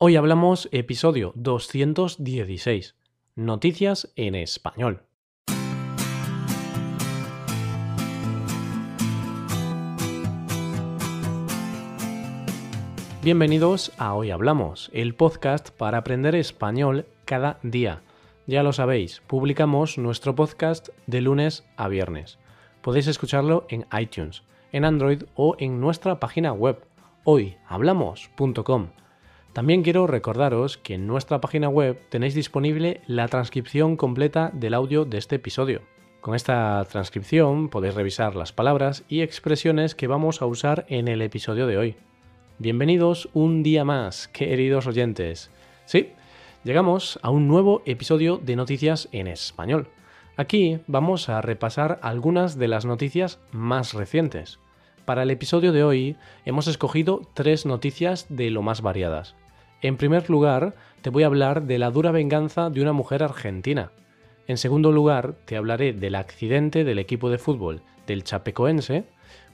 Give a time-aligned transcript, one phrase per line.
[0.00, 2.94] Hoy hablamos episodio 216,
[3.34, 5.02] Noticias en español.
[13.24, 18.02] Bienvenidos a Hoy Hablamos, el podcast para aprender español cada día.
[18.46, 22.38] Ya lo sabéis, publicamos nuestro podcast de lunes a viernes.
[22.82, 26.84] Podéis escucharlo en iTunes, en Android o en nuestra página web
[27.24, 28.90] hoyhablamos.com.
[29.52, 35.04] También quiero recordaros que en nuestra página web tenéis disponible la transcripción completa del audio
[35.04, 35.82] de este episodio.
[36.20, 41.22] Con esta transcripción podéis revisar las palabras y expresiones que vamos a usar en el
[41.22, 41.96] episodio de hoy.
[42.58, 45.50] Bienvenidos un día más, queridos oyentes.
[45.86, 46.10] Sí,
[46.64, 49.88] llegamos a un nuevo episodio de Noticias en Español.
[50.36, 54.60] Aquí vamos a repasar algunas de las noticias más recientes.
[55.04, 59.34] Para el episodio de hoy hemos escogido tres noticias de lo más variadas.
[59.80, 63.92] En primer lugar, te voy a hablar de la dura venganza de una mujer argentina.
[64.48, 69.04] En segundo lugar, te hablaré del accidente del equipo de fútbol del Chapecoense,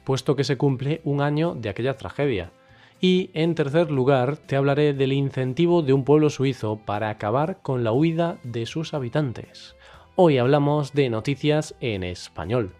[0.04, 2.52] puesto que se cumple un año de aquella tragedia.
[3.00, 7.84] Y en tercer lugar, te hablaré del incentivo de un pueblo suizo para acabar con
[7.84, 9.76] la huida de sus habitantes.
[10.16, 12.72] Hoy hablamos de noticias en español.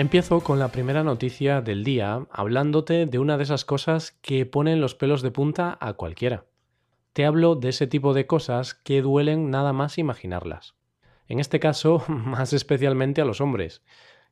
[0.00, 4.80] Empiezo con la primera noticia del día hablándote de una de esas cosas que ponen
[4.80, 6.46] los pelos de punta a cualquiera.
[7.12, 10.74] Te hablo de ese tipo de cosas que duelen nada más imaginarlas.
[11.28, 13.82] En este caso, más especialmente a los hombres.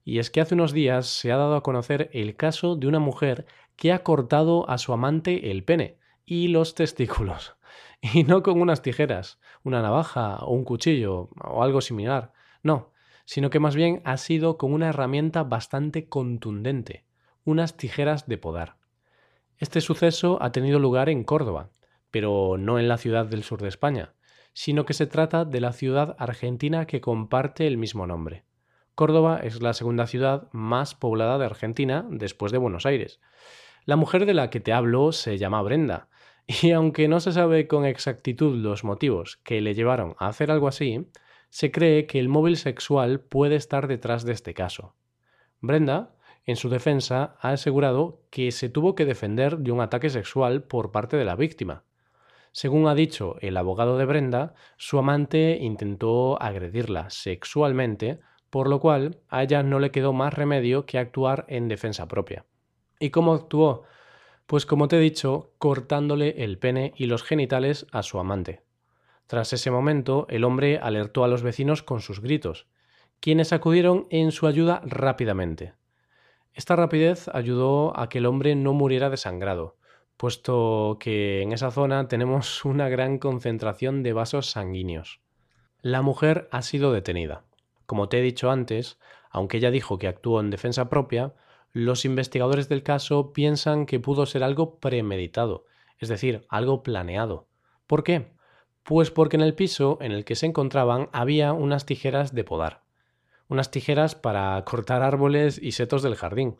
[0.04, 2.98] Y es que hace unos días se ha dado a conocer el caso de una
[2.98, 3.44] mujer
[3.76, 7.56] que ha cortado a su amante el pene y los testículos.
[8.00, 12.32] Y no con unas tijeras, una navaja o un cuchillo o algo similar.
[12.62, 12.92] No,
[13.28, 17.04] sino que más bien ha sido con una herramienta bastante contundente,
[17.44, 18.76] unas tijeras de podar.
[19.58, 21.68] Este suceso ha tenido lugar en Córdoba,
[22.10, 24.14] pero no en la ciudad del sur de España,
[24.54, 28.44] sino que se trata de la ciudad argentina que comparte el mismo nombre.
[28.94, 33.20] Córdoba es la segunda ciudad más poblada de Argentina después de Buenos Aires.
[33.84, 36.08] La mujer de la que te hablo se llama Brenda,
[36.46, 40.66] y aunque no se sabe con exactitud los motivos que le llevaron a hacer algo
[40.66, 41.06] así,
[41.50, 44.94] se cree que el móvil sexual puede estar detrás de este caso.
[45.60, 46.14] Brenda,
[46.44, 50.92] en su defensa, ha asegurado que se tuvo que defender de un ataque sexual por
[50.92, 51.84] parte de la víctima,
[52.52, 58.20] según ha dicho el abogado de Brenda, su amante intentó agredirla sexualmente,
[58.50, 62.46] por lo cual a ella no le quedó más remedio que actuar en defensa propia.
[62.98, 63.84] ¿Y cómo actuó?
[64.46, 68.62] Pues como te he dicho, cortándole el pene y los genitales a su amante.
[69.28, 72.66] Tras ese momento, el hombre alertó a los vecinos con sus gritos,
[73.20, 75.74] quienes acudieron en su ayuda rápidamente.
[76.54, 79.76] Esta rapidez ayudó a que el hombre no muriera desangrado,
[80.16, 85.20] puesto que en esa zona tenemos una gran concentración de vasos sanguíneos.
[85.82, 87.44] La mujer ha sido detenida.
[87.84, 88.98] Como te he dicho antes,
[89.30, 91.34] aunque ella dijo que actuó en defensa propia,
[91.72, 95.66] los investigadores del caso piensan que pudo ser algo premeditado,
[95.98, 97.46] es decir, algo planeado.
[97.86, 98.37] ¿Por qué?
[98.88, 102.84] Pues porque en el piso en el que se encontraban había unas tijeras de podar,
[103.46, 106.58] unas tijeras para cortar árboles y setos del jardín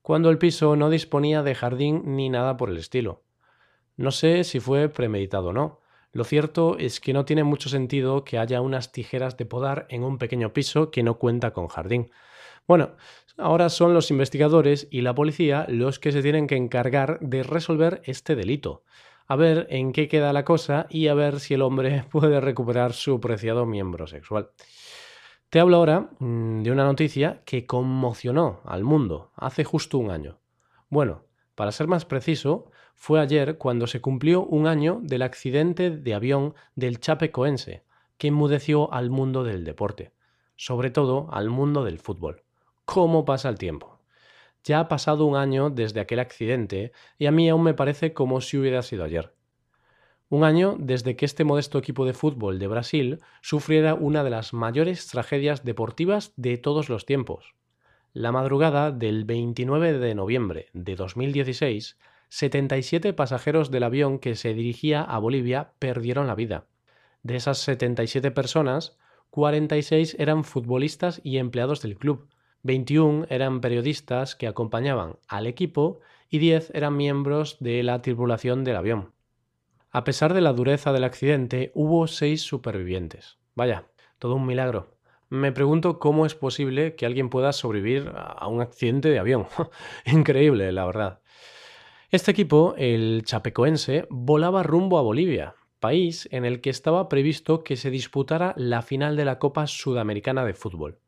[0.00, 3.24] cuando el piso no disponía de jardín ni nada por el estilo.
[3.98, 5.80] No sé si fue premeditado o no.
[6.12, 10.04] Lo cierto es que no tiene mucho sentido que haya unas tijeras de podar en
[10.04, 12.10] un pequeño piso que no cuenta con jardín.
[12.66, 12.96] Bueno,
[13.36, 18.00] ahora son los investigadores y la policía los que se tienen que encargar de resolver
[18.06, 18.84] este delito,
[19.28, 22.94] a ver en qué queda la cosa y a ver si el hombre puede recuperar
[22.94, 24.50] su preciado miembro sexual.
[25.50, 30.38] Te hablo ahora mm, de una noticia que conmocionó al mundo hace justo un año.
[30.88, 31.24] Bueno,
[31.54, 36.54] para ser más preciso, fue ayer cuando se cumplió un año del accidente de avión
[36.74, 37.84] del Chapecoense,
[38.16, 40.12] que enmudeció al mundo del deporte,
[40.56, 42.42] sobre todo al mundo del fútbol.
[42.84, 43.97] ¿Cómo pasa el tiempo?
[44.64, 48.40] Ya ha pasado un año desde aquel accidente y a mí aún me parece como
[48.40, 49.32] si hubiera sido ayer.
[50.30, 54.52] Un año desde que este modesto equipo de fútbol de Brasil sufriera una de las
[54.52, 57.54] mayores tragedias deportivas de todos los tiempos.
[58.12, 61.96] La madrugada del 29 de noviembre de 2016,
[62.28, 66.66] 77 pasajeros del avión que se dirigía a Bolivia perdieron la vida.
[67.22, 68.98] De esas 77 personas,
[69.30, 72.28] 46 eran futbolistas y empleados del club,
[72.62, 78.76] 21 eran periodistas que acompañaban al equipo y 10 eran miembros de la tripulación del
[78.76, 79.12] avión.
[79.90, 83.38] A pesar de la dureza del accidente, hubo seis supervivientes.
[83.54, 83.86] Vaya,
[84.18, 84.98] todo un milagro.
[85.30, 89.46] Me pregunto cómo es posible que alguien pueda sobrevivir a un accidente de avión.
[90.06, 91.20] Increíble, la verdad.
[92.10, 97.76] Este equipo, el chapecoense, volaba rumbo a Bolivia, país en el que estaba previsto que
[97.76, 100.98] se disputara la final de la Copa Sudamericana de Fútbol.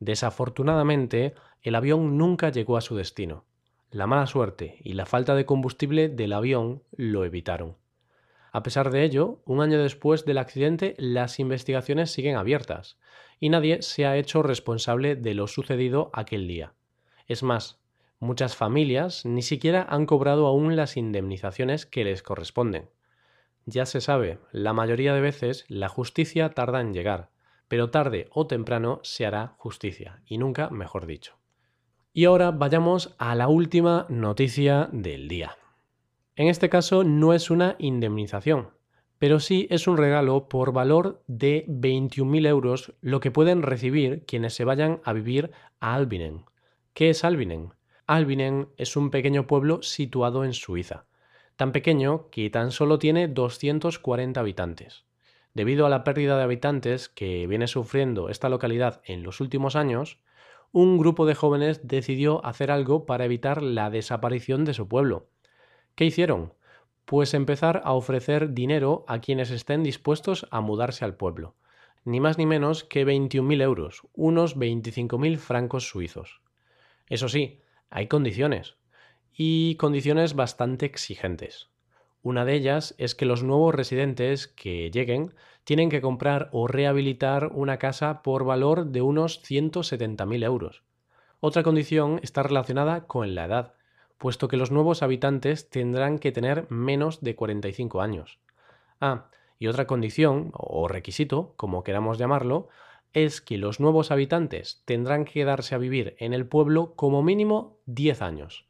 [0.00, 3.44] Desafortunadamente, el avión nunca llegó a su destino.
[3.90, 7.76] La mala suerte y la falta de combustible del avión lo evitaron.
[8.52, 12.98] A pesar de ello, un año después del accidente, las investigaciones siguen abiertas
[13.40, 16.74] y nadie se ha hecho responsable de lo sucedido aquel día.
[17.26, 17.78] Es más,
[18.20, 22.88] muchas familias ni siquiera han cobrado aún las indemnizaciones que les corresponden.
[23.66, 27.30] Ya se sabe, la mayoría de veces la justicia tarda en llegar,
[27.68, 31.36] pero tarde o temprano se hará justicia, y nunca mejor dicho.
[32.12, 35.56] Y ahora vayamos a la última noticia del día.
[36.34, 38.70] En este caso no es una indemnización,
[39.18, 44.54] pero sí es un regalo por valor de 21.000 euros lo que pueden recibir quienes
[44.54, 45.50] se vayan a vivir
[45.80, 46.44] a Albinen.
[46.94, 47.74] ¿Qué es Albinen?
[48.06, 51.06] Albinen es un pequeño pueblo situado en Suiza,
[51.56, 55.07] tan pequeño que tan solo tiene 240 habitantes.
[55.54, 60.18] Debido a la pérdida de habitantes que viene sufriendo esta localidad en los últimos años,
[60.72, 65.28] un grupo de jóvenes decidió hacer algo para evitar la desaparición de su pueblo.
[65.94, 66.52] ¿Qué hicieron?
[67.04, 71.56] Pues empezar a ofrecer dinero a quienes estén dispuestos a mudarse al pueblo.
[72.04, 76.42] Ni más ni menos que 21.000 euros, unos 25.000 francos suizos.
[77.08, 77.60] Eso sí,
[77.90, 78.76] hay condiciones.
[79.32, 81.70] Y condiciones bastante exigentes.
[82.22, 85.34] Una de ellas es que los nuevos residentes que lleguen
[85.64, 90.82] tienen que comprar o rehabilitar una casa por valor de unos 170.000 euros.
[91.40, 93.74] Otra condición está relacionada con la edad,
[94.18, 98.40] puesto que los nuevos habitantes tendrán que tener menos de 45 años.
[99.00, 102.68] Ah, y otra condición, o requisito, como queramos llamarlo,
[103.12, 107.78] es que los nuevos habitantes tendrán que quedarse a vivir en el pueblo como mínimo
[107.86, 108.67] 10 años.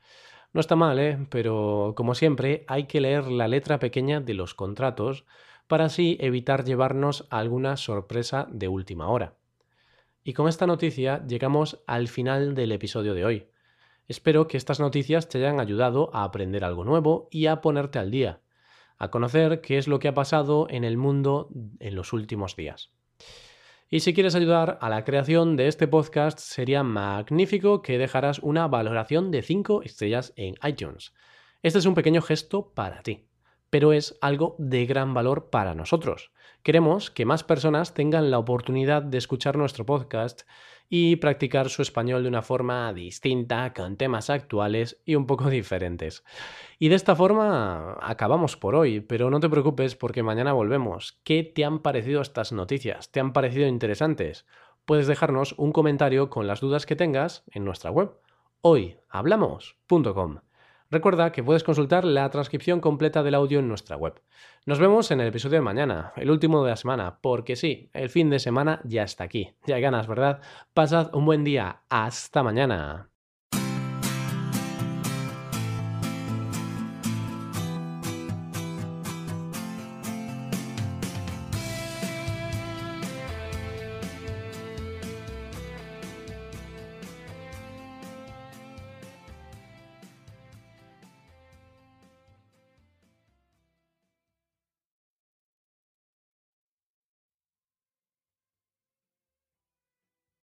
[0.53, 1.19] No está mal, ¿eh?
[1.31, 5.25] pero como siempre hay que leer la letra pequeña de los contratos
[5.67, 9.35] para así evitar llevarnos alguna sorpresa de última hora.
[10.25, 13.49] Y con esta noticia llegamos al final del episodio de hoy.
[14.09, 18.11] Espero que estas noticias te hayan ayudado a aprender algo nuevo y a ponerte al
[18.11, 18.41] día,
[18.97, 22.91] a conocer qué es lo que ha pasado en el mundo en los últimos días.
[23.90, 28.69] Y si quieres ayudar a la creación de este podcast, sería magnífico que dejaras una
[28.69, 31.14] valoración de 5 estrellas en iTunes.
[31.62, 33.31] Este es un pequeño gesto para ti,
[33.70, 36.32] pero es algo de gran valor para nosotros.
[36.62, 40.43] Queremos que más personas tengan la oportunidad de escuchar nuestro podcast
[40.88, 46.25] y practicar su español de una forma distinta, con temas actuales y un poco diferentes.
[46.79, 51.20] Y de esta forma acabamos por hoy, pero no te preocupes porque mañana volvemos.
[51.25, 53.11] ¿Qué te han parecido estas noticias?
[53.11, 54.46] ¿Te han parecido interesantes?
[54.85, 58.12] Puedes dejarnos un comentario con las dudas que tengas en nuestra web
[58.62, 60.48] hoyhablamos.com.
[60.90, 64.23] Recuerda que puedes consultar la transcripción completa del audio en nuestra web.
[64.64, 68.08] Nos vemos en el episodio de mañana, el último de la semana, porque sí, el
[68.08, 69.52] fin de semana ya está aquí.
[69.67, 70.40] Ya hay ganas, ¿verdad?
[70.73, 71.82] Pasad un buen día.
[71.90, 73.11] Hasta mañana.